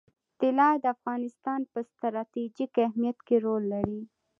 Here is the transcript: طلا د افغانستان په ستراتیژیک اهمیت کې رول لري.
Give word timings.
طلا 0.39 0.69
د 0.83 0.85
افغانستان 0.95 1.61
په 1.71 1.79
ستراتیژیک 1.91 2.71
اهمیت 2.87 3.17
کې 3.27 3.35
رول 3.45 3.63
لري. 3.73 4.01